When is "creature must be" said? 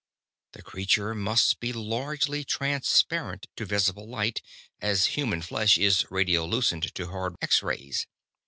0.63-1.71